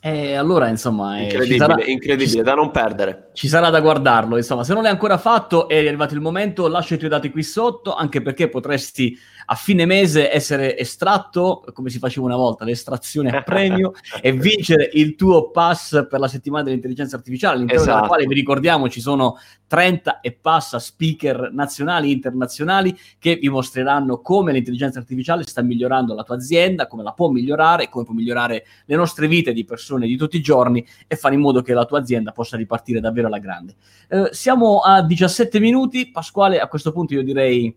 E 0.01 0.35
allora, 0.35 0.69
insomma, 0.69 1.19
incredibile, 1.19 1.59
sarà, 1.59 1.85
incredibile 1.85 2.43
da 2.43 2.55
non 2.55 2.71
perdere. 2.71 3.31
Ci 3.33 3.49
sarà 3.49 3.71
da 3.71 3.81
guardarlo. 3.81 4.37
Insomma, 4.37 4.63
se 4.63 4.73
non 4.73 4.83
l'hai 4.83 4.93
ancora 4.93 5.19
fatto 5.19 5.69
è 5.69 5.79
arrivato 5.79 6.15
il 6.15 6.21
momento, 6.21 6.69
lascia 6.69 6.95
i 6.95 6.99
tuoi 6.99 7.11
dati 7.11 7.31
qui 7.31 7.43
sotto, 7.43 7.95
anche 7.95 8.23
perché 8.23 8.49
potresti 8.49 9.19
a 9.49 9.55
fine 9.55 9.87
mese 9.87 10.33
essere 10.33 10.77
estratto, 10.77 11.65
come 11.73 11.91
si 11.91 11.99
faceva 11.99 12.27
una 12.27 12.37
volta, 12.37 12.65
l'estrazione 12.65 13.31
a 13.31 13.43
premio 13.43 13.93
e 14.21 14.33
vincere 14.33 14.91
il 14.93 15.15
tuo 15.15 15.51
pass 15.51 16.07
per 16.09 16.19
la 16.19 16.29
settimana 16.29 16.65
dell'intelligenza 16.65 17.17
artificiale, 17.17 17.57
all'interno 17.57 17.83
esatto. 17.83 17.97
della 17.97 18.09
quale 18.09 18.27
vi 18.27 18.35
ricordiamo 18.35 18.89
ci 18.89 19.01
sono 19.01 19.39
30 19.69 20.21
e 20.21 20.33
passa 20.33 20.79
speaker 20.79 21.51
nazionali 21.53 22.09
e 22.09 22.13
internazionali 22.13 22.97
che 23.19 23.37
vi 23.37 23.49
mostreranno 23.49 24.21
come 24.21 24.53
l'intelligenza 24.53 24.99
artificiale 24.99 25.45
sta 25.45 25.63
migliorando 25.63 26.15
la 26.15 26.25
tua 26.25 26.37
azienda, 26.37 26.87
come 26.87 27.05
la 27.05 27.13
può 27.13 27.29
migliorare, 27.29 27.89
come 27.89 28.05
può 28.05 28.15
migliorare 28.15 28.65
le 28.85 28.97
nostre 28.97 29.29
vite 29.29 29.53
di 29.53 29.65
persone 29.65 29.86
di 29.95 30.17
tutti 30.17 30.37
i 30.37 30.43
giorni 30.43 30.87
e 31.07 31.17
fare 31.17 31.35
in 31.35 31.41
modo 31.41 31.63
che 31.63 31.73
la 31.73 31.85
tua 31.85 31.99
azienda 31.99 32.33
possa 32.33 32.57
ripartire 32.57 33.01
davvero 33.01 33.29
alla 33.29 33.39
grande. 33.39 33.75
Eh, 34.09 34.29
siamo 34.33 34.81
a 34.81 35.03
17 35.03 35.61
minuti, 35.61 36.11
Pasquale, 36.11 36.59
a 36.59 36.69
questo 36.69 36.93
punto 36.93 37.15
io 37.15 37.23
direi 37.23 37.75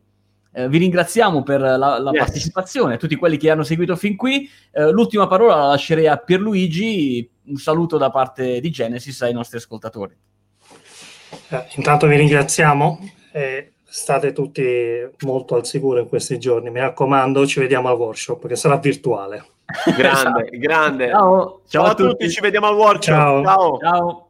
eh, 0.51 0.67
vi 0.67 0.79
ringraziamo 0.79 1.43
per 1.43 1.61
la, 1.61 1.77
la 1.77 2.11
yes. 2.11 2.19
partecipazione, 2.19 2.97
tutti 2.97 3.15
quelli 3.15 3.37
che 3.37 3.49
hanno 3.49 3.63
seguito 3.63 3.95
fin 3.95 4.15
qui. 4.15 4.49
Eh, 4.71 4.91
l'ultima 4.91 5.27
parola 5.27 5.55
la 5.55 5.67
lascerei 5.67 6.07
a 6.07 6.17
Pierluigi. 6.17 7.29
Un 7.45 7.57
saluto 7.57 7.97
da 7.97 8.09
parte 8.09 8.59
di 8.59 8.69
Genesis 8.69 9.21
ai 9.21 9.33
nostri 9.33 9.57
ascoltatori. 9.57 10.15
Eh, 11.49 11.65
intanto 11.75 12.07
vi 12.07 12.17
ringraziamo 12.17 12.99
e 13.31 13.73
state 13.83 14.33
tutti 14.33 14.63
molto 15.21 15.55
al 15.55 15.65
sicuro 15.65 15.99
in 15.99 16.07
questi 16.07 16.39
giorni. 16.39 16.69
Mi 16.71 16.79
raccomando, 16.79 17.45
ci 17.45 17.59
vediamo 17.59 17.89
al 17.89 17.97
workshop 17.97 18.47
che 18.47 18.55
sarà 18.55 18.77
virtuale. 18.77 19.45
Grande, 19.95 20.49
grande. 20.57 21.09
Ciao, 21.09 21.19
ciao, 21.19 21.61
ciao 21.67 21.83
a, 21.85 21.93
tutti. 21.93 22.09
tutti. 22.09 22.29
ci 22.29 22.41
vediamo 22.41 22.67
al 22.67 22.75
workshop. 22.75 23.15
Ciao. 23.15 23.43
ciao. 23.43 23.77
ciao. 23.79 24.28